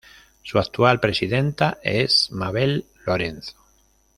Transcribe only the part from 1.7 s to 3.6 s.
es Mabel Lorenzo.